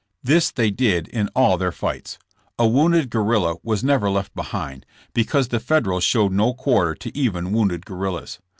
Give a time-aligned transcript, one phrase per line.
[0.23, 2.17] This they did in all their fights.
[2.57, 7.51] A wounded guerrilla was never left behind, because the Federals showed no quarter to even
[7.51, 8.39] wounded guerrillas.